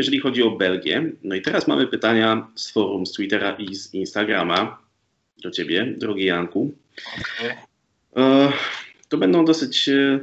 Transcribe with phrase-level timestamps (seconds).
[0.00, 1.12] jeżeli chodzi o Belgię.
[1.22, 4.78] No i teraz mamy pytania z forum, z Twittera i z Instagrama
[5.42, 6.74] do ciebie, drogi Janku.
[7.20, 7.56] Okay.
[8.16, 8.52] E,
[9.08, 10.20] to będą dosyć, e,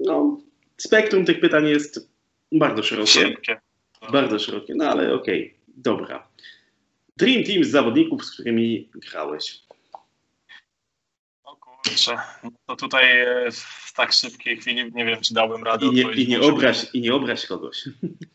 [0.00, 0.40] no,
[0.76, 2.08] spektrum tych pytań jest
[2.52, 3.10] bardzo szerokie.
[3.10, 3.60] Szybkie.
[4.12, 5.58] Bardzo szerokie, no ale okej, okay.
[5.76, 6.28] dobra.
[7.16, 9.60] Dream Team z zawodników, z którymi grałeś.
[11.84, 15.90] Kurczę, no to tutaj e, w tak szybkiej chwili nie wiem, czy dałbym radę I
[15.90, 17.84] nie, i nie, obraź, I nie obraź kogoś.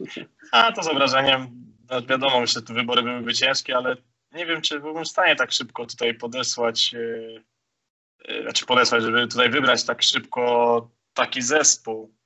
[0.51, 1.47] A to z obrażeniem,
[1.89, 3.97] no wiadomo, że te wybory byłyby ciężkie, ale
[4.31, 7.43] nie wiem, czy byłbym w stanie tak szybko tutaj podesłać, yy,
[8.41, 12.17] znaczy podesłać, żeby tutaj wybrać tak szybko taki zespół.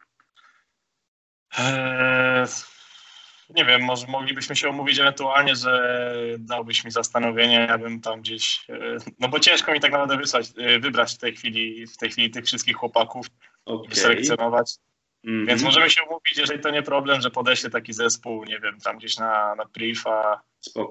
[3.61, 6.03] Nie wiem, może moglibyśmy się omówić ewentualnie, że
[6.39, 10.45] dałbyś mi zastanowienie, ja bym tam gdzieś, e, no bo ciężko mi tak naprawdę wysłać,
[10.57, 13.27] e, wybrać w tej chwili, w tej chwili tych wszystkich chłopaków
[13.65, 13.91] okay.
[13.91, 14.75] i selekcjonować.
[15.23, 15.47] Mm -hmm.
[15.47, 18.97] Więc możemy się umówić, jeżeli to nie problem, że podeślę taki zespół, nie wiem, tam
[18.97, 20.41] gdzieś na, na priv, a,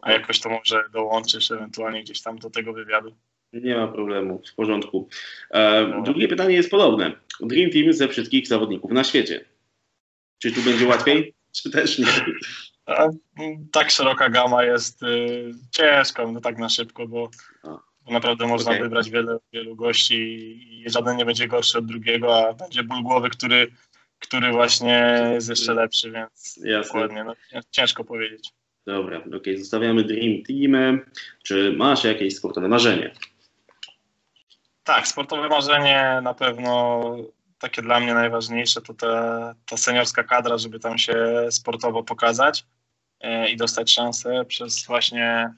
[0.02, 3.16] a jakoś to może dołączysz ewentualnie gdzieś tam do tego wywiadu.
[3.52, 5.08] Nie ma problemu, w porządku.
[5.50, 6.02] E, no.
[6.02, 7.12] Drugie pytanie jest podobne.
[7.40, 9.44] Dream Team ze wszystkich zawodników na świecie.
[10.38, 11.39] Czy tu będzie łatwiej?
[11.52, 12.06] Czy też nie?
[13.72, 17.30] tak szeroka gama jest y, ciężko, no tak na szybko, bo,
[18.04, 18.82] bo naprawdę można okay.
[18.82, 20.16] wybrać wiele, wielu gości
[20.70, 23.72] i żaden nie będzie gorszy od drugiego, a będzie ból głowy, który,
[24.18, 26.82] który właśnie jest jeszcze lepszy, więc Jasne.
[26.82, 27.34] dokładnie, no,
[27.70, 28.50] ciężko powiedzieć.
[28.86, 29.58] Dobra, okej, okay.
[29.58, 31.00] zostawiamy Dream Team.
[31.42, 33.14] Czy masz jakieś sportowe marzenie?
[34.84, 37.16] Tak, sportowe marzenie na pewno
[37.60, 42.66] takie dla mnie najważniejsze to ta, ta seniorska kadra, żeby tam się sportowo pokazać
[43.20, 45.54] e, i dostać szansę przez właśnie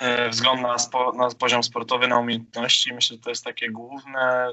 [0.00, 2.94] e, wzgląd na, spo, na poziom sportowy, na umiejętności.
[2.94, 4.52] Myślę, że to jest takie główne.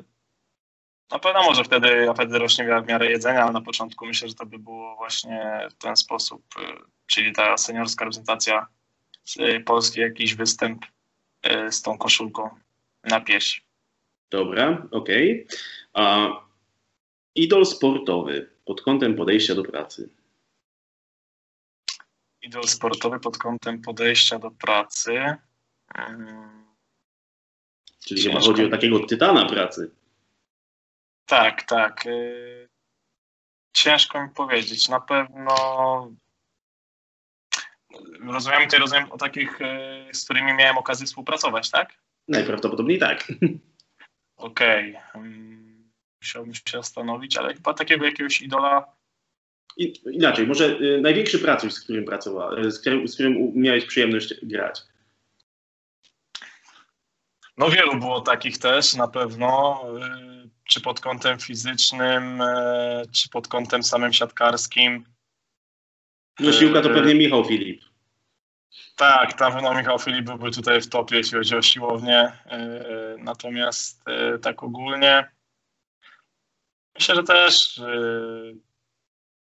[1.12, 4.36] Na pewno może wtedy, a wtedy rośnie w miarę jedzenia, ale na początku myślę, że
[4.36, 6.62] to by było właśnie w ten sposób, e,
[7.08, 8.68] czyli ta seniorska reprezentacja
[9.66, 10.86] Polski, jakiś występ
[11.70, 12.50] z tą koszulką
[13.04, 13.64] na pieś.
[14.30, 15.46] Dobra, okej.
[15.46, 15.58] Okay.
[16.00, 16.30] A
[17.36, 20.10] idol sportowy pod kątem podejścia do pracy.
[22.42, 25.36] Idol sportowy pod kątem podejścia do pracy.
[28.06, 29.92] Czyli chyba chodzi o takiego tytana pracy.
[31.26, 32.06] Tak, tak.
[32.06, 32.70] Y,
[33.74, 34.90] ciężko mi powiedzieć.
[34.90, 35.56] Na pewno
[38.20, 41.94] rozumiem tutaj rozumiem o takich, y, z którymi miałem okazję współpracować, tak?
[42.28, 43.28] Najprawdopodobniej tak.
[44.38, 44.96] Okej.
[44.96, 45.49] Okay
[46.22, 48.86] musiałbym się zastanowić, ale chyba takiego jakiegoś idola.
[49.78, 54.46] I, inaczej, może y, największy pracuś, z którym pracowałeś, z którym, z którym miałeś przyjemność
[54.46, 54.82] grać?
[57.58, 59.82] No wielu było takich też na pewno,
[60.46, 65.06] y, czy pod kątem fizycznym, y, czy pod kątem samym siatkarskim.
[66.40, 67.82] No siłka to pewnie Michał Filip.
[68.96, 72.32] Tak, na pewno Michał Filip byłby tutaj w topie, jeśli chodzi o siłownię.
[73.18, 74.04] Natomiast
[74.42, 75.32] tak ogólnie
[76.96, 78.58] Myślę, że też yy,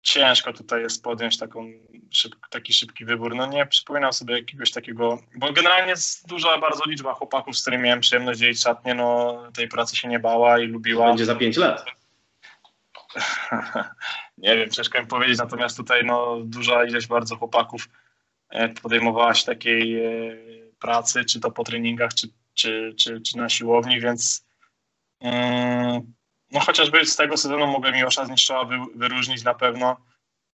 [0.03, 1.73] ciężko tutaj jest podjąć taką
[2.11, 3.35] szyb, taki szybki wybór.
[3.35, 7.85] No nie przypominam sobie jakiegoś takiego, bo generalnie jest duża bardzo liczba chłopaków, z którymi
[7.85, 11.09] miałem przyjemność dzielić szatnie, no tej pracy się nie bała i lubiła.
[11.09, 11.85] Będzie za pięć lat.
[14.39, 17.89] nie wiem, ciężko mi powiedzieć, natomiast tutaj no, duża ilość bardzo chłopaków
[18.49, 20.37] e, podejmowała się takiej e,
[20.79, 24.47] pracy, czy to po treningach, czy, czy, czy, czy na siłowni, więc
[25.21, 26.15] mm,
[26.51, 29.97] no chociażby z tego sezonu mogę Miłosza Zniszczoła wy, wyróżnić na pewno,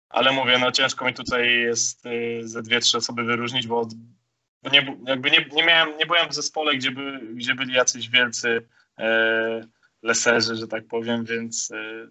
[0.09, 3.89] ale mówię, no ciężko mi tutaj jest y, ze dwie, trzy osoby wyróżnić, bo,
[4.63, 8.09] bo nie, jakby nie, nie, miałem, nie byłem w zespole, gdzie, by, gdzie byli jacyś
[8.09, 9.61] wielcy e,
[10.03, 12.09] leserzy, że tak powiem, więc e,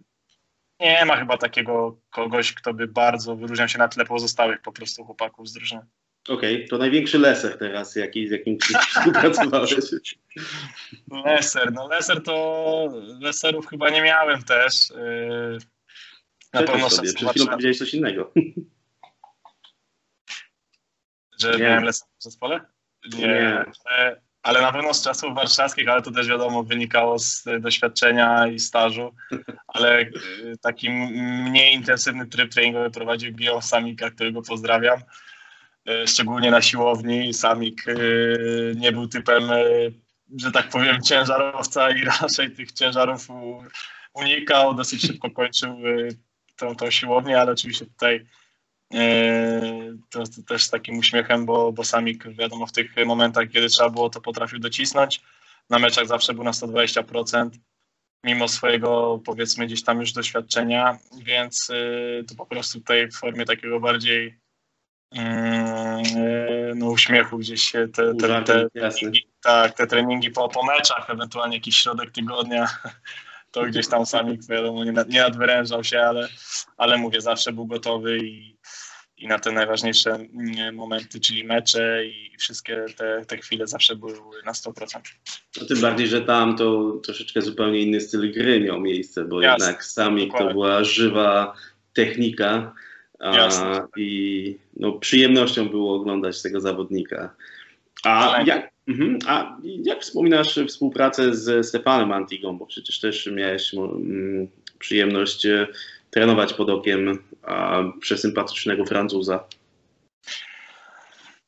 [0.80, 5.06] nie ma chyba takiego kogoś, kto by bardzo wyróżniał się na tle pozostałych po prostu
[5.06, 5.86] chłopaków z drużyny.
[6.28, 8.58] Okej, okay, to największy leser teraz, jaki, z jakim
[8.90, 9.76] współpracowałeś.
[11.26, 12.90] Leser, no leser to
[13.20, 14.90] leserów chyba nie miałem też.
[14.90, 15.58] Yy,
[16.54, 18.32] na pewno sobie, przed chwilą powiedziałeś coś innego.
[21.42, 21.58] Że nie.
[21.58, 22.62] miałem leser w zespole?
[23.14, 23.28] Nie.
[23.28, 23.66] nie.
[24.44, 29.16] Ale na pewno z czasów warszawskich, ale to też wiadomo wynikało z doświadczenia i stażu,
[29.74, 35.00] ale yy, taki mniej intensywny tryb treningowy prowadził Guillaume Samika, którego pozdrawiam
[36.06, 37.34] szczególnie na siłowni.
[37.34, 37.96] Samik e,
[38.76, 39.62] nie był typem, e,
[40.38, 43.28] że tak powiem, ciężarowca i raczej tych ciężarów
[44.14, 45.78] unikał, dosyć szybko kończył
[46.56, 48.26] tą, tą siłownię, ale oczywiście tutaj
[50.10, 53.90] to, to, też z takim uśmiechem, bo, bo Samik wiadomo w tych momentach, kiedy trzeba
[53.90, 55.22] było, to potrafił docisnąć.
[55.70, 57.50] Na meczach zawsze był na 120%.
[58.24, 61.72] mimo swojego powiedzmy gdzieś tam już doświadczenia, więc
[62.28, 64.40] to po prostu tutaj w formie takiego bardziej
[66.76, 71.58] no, uśmiechu gdzieś się te, te, te, treningi, tak, te treningi po, po meczach, ewentualnie
[71.58, 72.68] jakiś środek tygodnia,
[73.52, 76.28] to gdzieś tam sami wiadomo nie, nie nadwyrężał się, ale,
[76.78, 78.58] ale mówię, zawsze był gotowy i,
[79.18, 84.44] i na te najważniejsze mm, momenty, czyli mecze i wszystkie te, te chwile zawsze były
[84.46, 85.00] na 100%.
[85.62, 89.66] No tym bardziej, że tam to troszeczkę zupełnie inny styl gry miał miejsce, bo Jasne,
[89.66, 91.54] jednak sami to była żywa
[91.94, 92.74] technika
[93.20, 97.34] a, i no, przyjemnością było oglądać tego zawodnika.
[98.04, 104.48] A jak, mhm, a jak wspominasz współpracę z Stefanem Antigą, bo przecież też miałeś mm,
[104.80, 105.68] przyjemność e,
[106.10, 107.20] trenować pod okiem
[108.02, 109.44] przesympatycznego Francuza.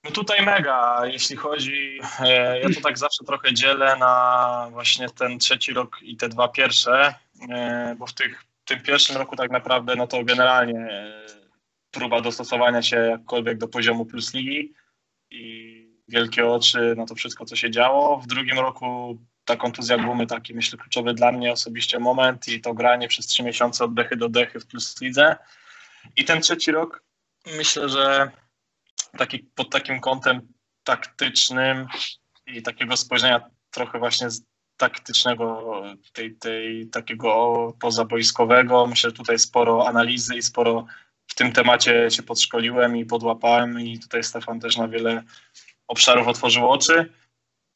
[0.03, 5.39] No tutaj mega, jeśli chodzi, e, ja to tak zawsze trochę dzielę na właśnie ten
[5.39, 7.13] trzeci rok i te dwa pierwsze,
[7.49, 10.87] e, bo w tych, tym pierwszym roku tak naprawdę no to generalnie
[11.91, 14.73] próba dostosowania się jakkolwiek do poziomu plus ligi
[15.31, 18.17] i wielkie oczy na to wszystko, co się działo.
[18.17, 22.73] W drugim roku ta kontuzja gumy, taki myślę kluczowy dla mnie osobiście moment i to
[22.73, 25.37] granie przez trzy miesiące od dechy do dechy w plus lidze.
[26.15, 27.03] I ten trzeci rok
[27.57, 28.31] myślę, że
[29.17, 30.41] taki, pod takim kątem
[30.83, 31.87] taktycznym
[32.47, 34.41] i takiego spojrzenia trochę właśnie z
[34.77, 35.83] taktycznego,
[36.13, 38.87] tej, tej, takiego pozaboiskowego.
[38.87, 40.85] Myślę, że tutaj sporo analizy i sporo
[41.29, 45.23] w tym temacie się podszkoliłem i podłapałem i tutaj Stefan też na wiele
[45.87, 47.13] obszarów otworzył oczy.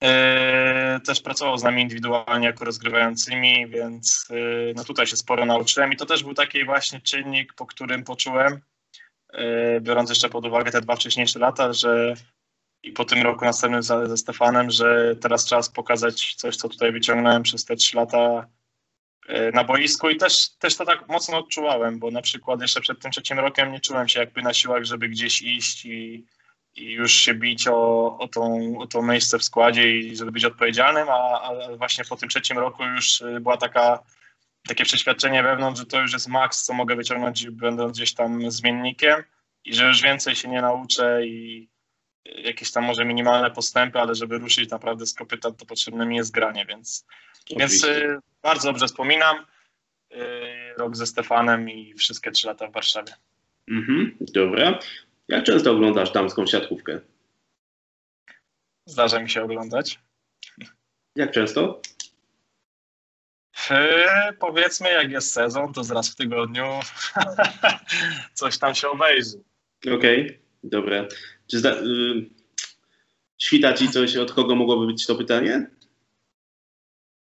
[0.04, 5.94] E, też pracował z nami indywidualnie jako rozgrywającymi, więc e, no tutaj się sporo nauczyłem
[5.94, 8.62] i to też był taki właśnie czynnik, po którym poczułem,
[9.34, 12.14] e, biorąc jeszcze pod uwagę te dwa wcześniejsze lata, że
[12.84, 17.44] i po tym roku następnym ze Stefanem, że teraz czas pokazać coś, co tutaj wyciągnąłem
[17.44, 18.48] przez te trzy lata
[19.54, 23.12] na boisku i też, też to tak mocno odczuwałem, bo na przykład jeszcze przed tym
[23.12, 26.26] trzecim rokiem nie czułem się jakby na siłach, żeby gdzieś iść i
[26.76, 30.46] i już się bić o, o, tą, o to miejsce w składzie i żeby być
[30.46, 34.04] odpowiedzialnym, a, a właśnie po tym trzecim roku już y, była taka,
[34.68, 39.24] takie przeświadczenie wewnątrz, że to już jest maks, co mogę wyciągnąć będąc gdzieś tam zmiennikiem
[39.66, 41.70] i że już więcej się nie nauczę i
[42.26, 46.32] jakieś tam może minimalne postępy, ale żeby ruszyć naprawdę z kopyta, to potrzebne mi jest
[46.32, 47.06] granie, więc,
[47.50, 49.46] więc y, bardzo dobrze wspominam
[50.12, 50.18] y,
[50.78, 53.14] rok ze Stefanem i wszystkie trzy lata w Warszawie.
[53.68, 54.80] Mhm, dobra.
[55.28, 57.00] Jak często oglądasz damską siatkówkę?
[58.86, 60.00] Zdarza mi się oglądać.
[61.16, 61.82] Jak często?
[63.70, 66.66] Yy, powiedzmy, jak jest sezon, to raz w tygodniu
[68.34, 69.44] coś tam się obejrzy.
[69.98, 71.08] Okej, okay, dobra.
[71.52, 72.30] Czy zda, yy,
[73.38, 75.70] świta ci coś, od kogo mogłoby być to pytanie?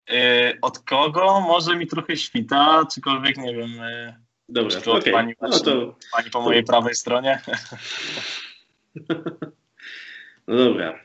[0.10, 0.16] Yy,
[0.62, 1.42] od kogo?
[1.42, 3.72] Może mi trochę świta, czykolwiek nie wiem.
[3.72, 4.14] Yy,
[4.50, 4.94] Dobra, okej.
[4.94, 5.14] Okay.
[5.14, 5.96] Pani, no to...
[6.16, 7.42] pani po mojej prawej stronie.
[10.48, 11.00] No dobra,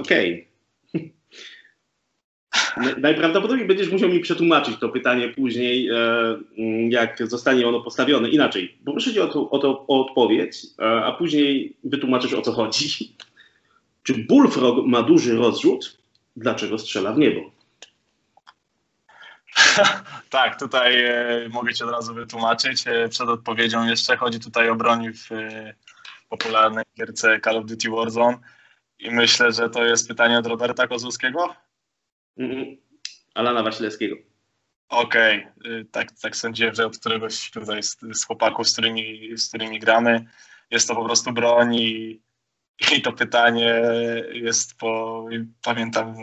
[0.00, 0.48] okej.
[0.94, 1.10] Okay.
[2.98, 5.96] Najprawdopodobniej będziesz musiał mi przetłumaczyć to pytanie później, e,
[6.88, 8.28] jak zostanie ono postawione.
[8.28, 13.14] Inaczej, poproszę cię o, to, o, to, o odpowiedź, a później wytłumaczysz o co chodzi.
[14.02, 15.98] Czy Bullfrog ma duży rozrzut?
[16.36, 17.55] Dlaczego strzela w niebo?
[20.30, 22.86] tak, tutaj e, mogę Ci od razu wytłumaczyć.
[22.86, 25.74] E, przed odpowiedzią jeszcze chodzi tutaj o broń w e,
[26.28, 28.38] popularnej gierce Call of Duty Warzone
[28.98, 31.54] i myślę, że to jest pytanie od Roberta Kozłowskiego?
[32.38, 32.76] Mm,
[33.34, 34.16] Alana Wasilewskiego.
[34.88, 35.86] Okej, okay.
[35.92, 40.24] tak, tak sądziłem, że od któregoś tutaj z, z chłopaków, z którymi, z którymi gramy,
[40.70, 42.20] jest to po prostu broń i,
[42.96, 43.82] i to pytanie
[44.32, 45.24] jest po,
[45.64, 46.16] pamiętam,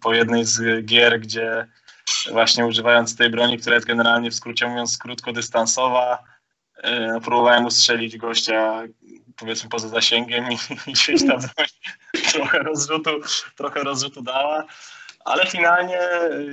[0.00, 1.66] po jednej z gier, gdzie
[2.32, 6.18] właśnie używając tej broni, która jest generalnie w skrócie mówiąc krótkodystansowa.
[6.82, 8.82] E, próbowałem ustrzelić gościa
[9.36, 10.56] powiedzmy poza zasięgiem i,
[10.92, 11.66] gdzieś ta broń
[12.32, 13.10] trochę rozrzutu,
[13.56, 14.64] trochę rozrzutu dała.
[15.24, 15.98] Ale finalnie,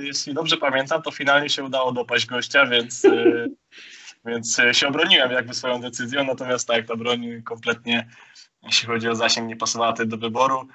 [0.00, 3.24] jeśli dobrze pamiętam, to finalnie się udało dopaść gościa, więc, e,
[4.26, 6.24] więc się obroniłem jakby swoją decyzją.
[6.24, 8.08] Natomiast tak, ta broń kompletnie,
[8.62, 10.68] jeśli chodzi o zasięg, nie pasowała tutaj do wyboru.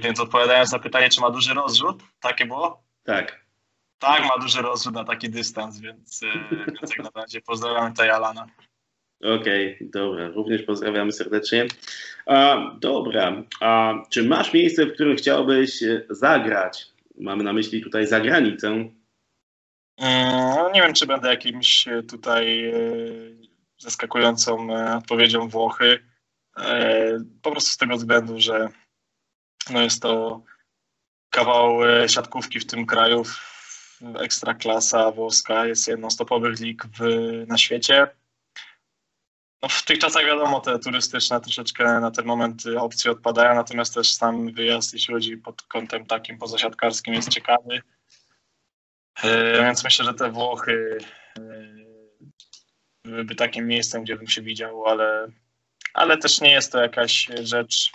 [0.00, 2.82] Więc odpowiadając na pytanie, czy ma duży rozrzut, takie było?
[3.04, 3.43] Tak.
[4.04, 6.26] Tak, ma duży rozrzut na taki dystans, więc, e,
[6.66, 8.46] więc jak na razie pozdrawiam tutaj Alana.
[9.20, 11.66] Okej, okay, dobra, również pozdrawiamy serdecznie.
[12.26, 16.86] A, dobra, a czy masz miejsce, w którym chciałbyś e, zagrać?
[17.18, 18.68] Mamy na myśli tutaj zagranicę.
[18.68, 18.92] Mm,
[20.74, 22.74] nie wiem, czy będę jakimś e, tutaj
[23.78, 26.04] zaskakującą odpowiedzią Włochy.
[27.42, 28.68] Po prostu z tego względu, że
[29.70, 30.42] no jest to
[31.30, 33.22] kawał siatkówki w tym kraju,
[34.20, 37.00] Ekstraklasa włoska jest jedną z topowych lig w,
[37.48, 38.06] na świecie.
[39.62, 44.12] No, w tych czasach wiadomo, te turystyczne troszeczkę na ten moment opcje odpadają, natomiast też
[44.12, 47.82] sam wyjazd, jeśli chodzi pod kątem takim pozasiadkarskim, jest ciekawy.
[49.22, 50.98] E, więc myślę, że te Włochy
[51.38, 51.74] e,
[53.04, 55.28] byłyby takim miejscem, gdzie bym się widział, ale,
[55.94, 57.92] ale też nie jest to jakaś rzecz,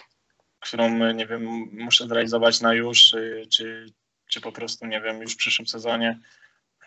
[0.59, 3.93] którą, nie wiem, muszę zrealizować na już, y, czy,
[4.29, 6.19] czy po prostu, nie wiem, już w przyszłym sezonie,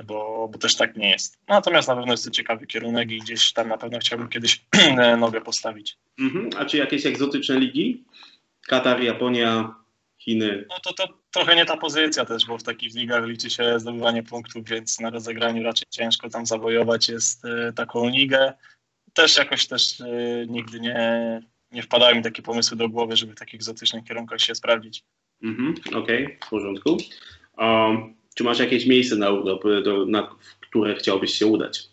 [0.04, 1.38] bo, bo też tak nie jest.
[1.48, 4.64] Natomiast na pewno jest to ciekawy kierunek i gdzieś tam na pewno chciałbym kiedyś
[5.18, 5.98] nogę postawić.
[6.18, 6.50] Mhm.
[6.58, 8.04] A czy jakieś egzotyczne ligi?
[8.66, 9.74] Katar, Japonia,
[10.18, 10.64] Chiny?
[10.68, 14.22] No to, to trochę nie ta pozycja też, bo w takich ligach liczy się zdobywanie
[14.22, 18.52] punktów, więc na rozegraniu raczej ciężko tam zawojować jest y, taką ligę.
[19.12, 23.38] Też jakoś też y, nigdy nie, nie wpadały mi takie pomysły do głowy, żeby w
[23.38, 25.04] takich egzotycznych kierunkach się sprawdzić.
[25.42, 26.96] Mhm, Okej, okay, w porządku.
[27.58, 31.88] Um, czy masz jakieś miejsce na urlop, do, na w które chciałbyś się udać?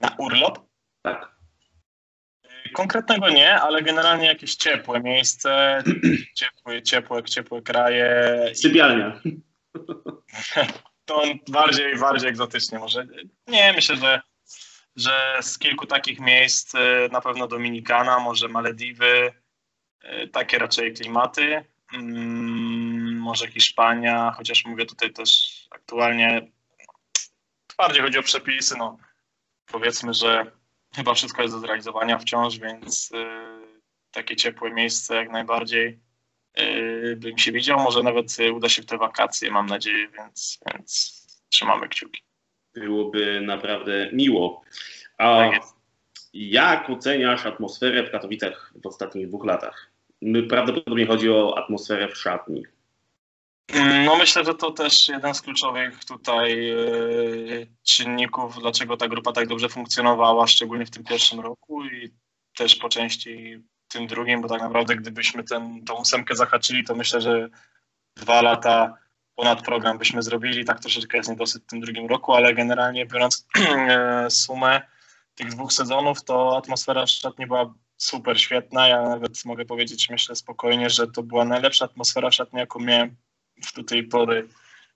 [0.00, 0.58] Na urlop?
[1.02, 1.32] Tak.
[2.72, 5.82] Konkretnego nie, ale generalnie jakieś ciepłe miejsce,
[6.38, 8.50] ciepłe, ciepłe, ciepłe kraje.
[8.54, 9.20] Sypialnia.
[11.04, 13.06] To bardziej, bardziej egzotycznie może.
[13.46, 14.20] Nie, myślę, że
[14.96, 19.32] że z kilku takich miejsc e, na pewno Dominikana, może Malediwy,
[20.00, 21.64] e, takie raczej klimaty,
[23.14, 26.52] może Hiszpania, chociaż mówię tutaj też aktualnie
[27.78, 28.96] bardziej chodzi o przepisy, no
[29.66, 30.52] powiedzmy, że
[30.94, 33.26] chyba wszystko jest do zrealizowania wciąż, więc e,
[34.10, 36.00] takie ciepłe miejsce jak najbardziej
[37.16, 37.78] bym się widział.
[37.78, 42.22] Może nawet uda się w te wakacje, mam nadzieję, więc, więc trzymamy kciuki
[42.74, 44.62] byłoby naprawdę miło.
[45.18, 45.62] A tak
[46.32, 49.91] jak oceniasz atmosferę w Katowicach w ostatnich dwóch latach?
[50.48, 52.62] Prawdopodobnie chodzi o atmosferę w szatni.
[53.72, 56.76] Mm, no myślę, że to też jeden z kluczowych tutaj e,
[57.82, 62.10] czynników, dlaczego ta grupa tak dobrze funkcjonowała, szczególnie w tym pierwszym roku i
[62.56, 67.20] też po części tym drugim, bo tak naprawdę gdybyśmy ten, tą ósemkę zahaczyli, to myślę,
[67.20, 67.48] że
[68.16, 68.96] dwa lata
[69.34, 70.64] ponad program byśmy zrobili.
[70.64, 74.82] Tak troszeczkę jest niedosyt w tym drugim roku, ale generalnie biorąc e, sumę
[75.34, 78.88] tych dwóch sezonów, to atmosfera w szatni była super świetna.
[78.88, 83.16] Ja nawet mogę powiedzieć, myślę spokojnie, że to była najlepsza atmosfera w szatni, jaką miałem
[83.64, 84.48] w do tej pory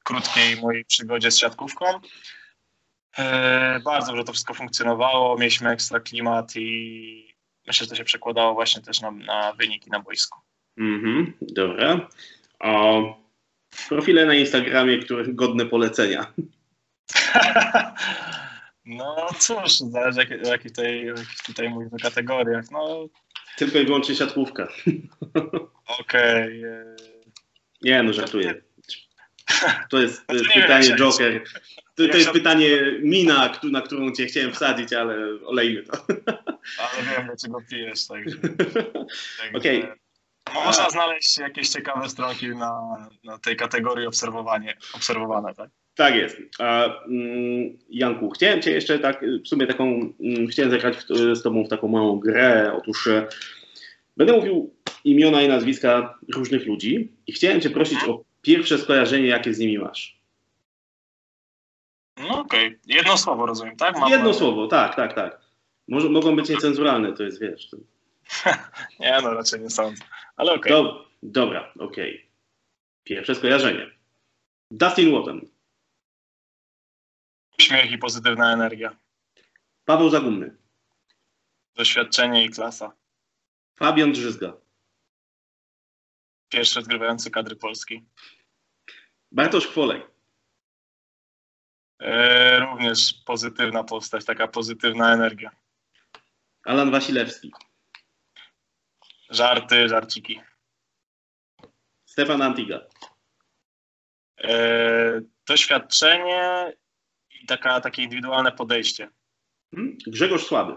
[0.04, 1.84] krótkiej mojej przygodzie z siatkówką.
[3.18, 7.34] E, bardzo dobrze to wszystko funkcjonowało, mieliśmy ekstra klimat i
[7.66, 10.40] myślę, że to się przekładało właśnie też na, na wyniki na boisku.
[10.78, 12.08] Mhm, dobra.
[12.60, 13.26] O,
[13.88, 16.32] Profile na Instagramie, które godne polecenia.
[18.87, 21.12] No cóż, zależy jak, jakich tutaj,
[21.47, 22.71] tutaj mówimy kategoriach.
[22.71, 23.09] No.
[23.57, 24.69] Tylko i wyłącznie siatkówka.
[26.00, 26.61] Okej.
[26.61, 26.71] Okay.
[26.71, 26.97] E,
[27.83, 28.55] Nie, no żartuję.
[29.90, 31.45] To jest, to jest pytanie wiem, Joker.
[31.95, 32.69] To, to jest pytanie
[33.02, 35.93] mina, na którą cię chciałem wsadzić, ale olejmy to.
[36.78, 38.37] Ale wiem, dlaczego pijesz, także.
[39.57, 39.83] Okej.
[39.83, 39.97] Okay.
[40.55, 45.71] Można znaleźć jakieś ciekawe stronki na, na tej kategorii obserwowanie, obserwowane, tak?
[45.97, 46.37] Tak jest.
[46.59, 50.97] A, mm, Janku, chciałem Cię jeszcze tak, w sumie taką, mm, chciałem zagrać
[51.33, 52.73] z Tobą w taką małą grę.
[52.79, 53.26] Otóż e,
[54.17, 54.75] będę mówił
[55.05, 59.79] imiona i nazwiska różnych ludzi i chciałem Cię prosić o pierwsze skojarzenie, jakie z nimi
[59.79, 60.21] masz.
[62.17, 62.79] No okej, okay.
[62.87, 63.99] jedno słowo rozumiem, tak?
[63.99, 64.11] Mam...
[64.11, 65.41] Jedno słowo, tak, tak, tak.
[65.88, 67.71] Może, mogą być niecenzuralne, to jest, wiesz...
[67.71, 67.76] To...
[69.00, 70.05] nie, no raczej nie sądzę,
[70.37, 70.73] ale okej.
[70.73, 70.85] Okay.
[70.85, 72.15] Do, dobra, okej.
[72.15, 72.26] Okay.
[73.05, 73.87] Pierwsze skojarzenie.
[74.71, 75.55] Dustin Watton.
[77.60, 78.96] Śmiech i pozytywna energia.
[79.84, 80.56] Paweł Zagumny.
[81.75, 82.92] Doświadczenie i klasa.
[83.78, 84.52] Fabian Drzyzga.
[86.48, 88.04] Pierwszy odgrywający kadry Polski.
[89.32, 90.02] Bartosz Kwolej.
[92.00, 95.50] E, również pozytywna postać, taka pozytywna energia.
[96.64, 97.52] Alan Wasilewski.
[99.30, 100.40] Żarty, żarciki.
[102.04, 102.80] Stefan Antiga.
[104.38, 106.72] E, doświadczenie
[107.47, 109.09] taka, takie indywidualne podejście.
[109.75, 109.99] Hmm?
[110.07, 110.75] Grzegorz Słaby.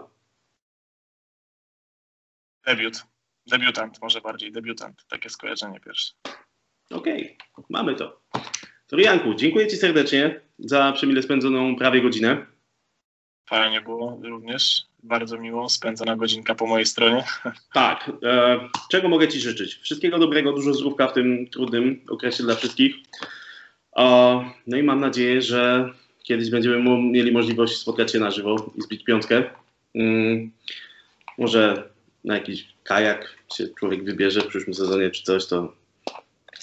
[2.66, 3.02] Debiut.
[3.46, 5.04] Debiutant, może bardziej debiutant.
[5.08, 6.14] Takie skojarzenie pierwsze.
[6.90, 7.64] Okej, okay.
[7.70, 8.20] mamy to.
[8.86, 12.46] To Janku, dziękuję Ci serdecznie za przemile spędzoną prawie godzinę.
[13.48, 14.82] Fajnie było również.
[15.02, 17.24] Bardzo miło spędzona godzinka po mojej stronie.
[17.72, 18.10] Tak.
[18.22, 18.60] E,
[18.90, 19.74] czego mogę Ci życzyć?
[19.74, 22.94] Wszystkiego dobrego, dużo zdrówka w tym trudnym okresie dla wszystkich.
[23.96, 24.04] E,
[24.66, 25.92] no i mam nadzieję, że
[26.30, 29.42] kiedyś będziemy mieli możliwość spotkać się na żywo i zbić piątkę.
[29.94, 30.50] Mm,
[31.38, 31.90] może
[32.24, 35.72] na jakiś kajak się człowiek wybierze w przyszłym sezonie czy coś, to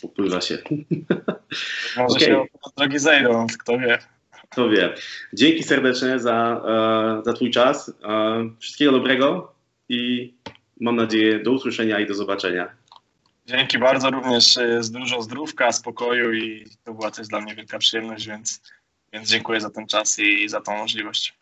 [0.01, 0.57] upływa się.
[1.97, 2.27] Może okay.
[2.27, 2.45] się
[2.77, 3.99] drogi zejdą, kto wie.
[4.51, 4.93] Kto wie.
[5.33, 7.89] Dzięki serdecznie za, e, za Twój czas.
[8.03, 9.53] E, wszystkiego dobrego
[9.89, 10.33] i
[10.79, 12.69] mam nadzieję do usłyszenia i do zobaczenia.
[13.45, 18.27] Dzięki bardzo, również z dużo zdrówka, spokoju i to była też dla mnie wielka przyjemność,
[18.27, 18.61] więc,
[19.13, 21.36] więc dziękuję za ten czas i za tą możliwość.